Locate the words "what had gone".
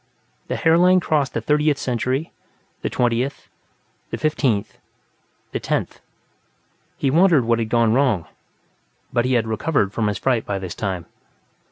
7.45-7.93